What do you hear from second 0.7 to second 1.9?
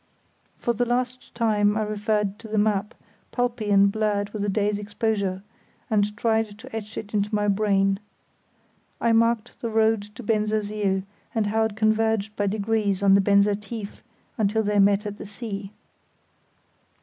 the last time I